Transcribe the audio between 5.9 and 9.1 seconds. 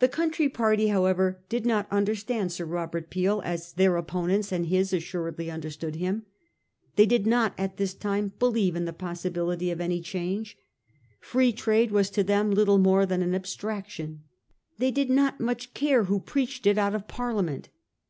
him. They did not at this time believe in the